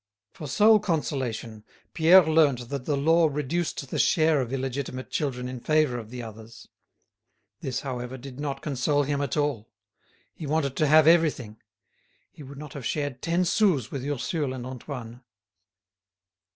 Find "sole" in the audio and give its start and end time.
0.47-0.79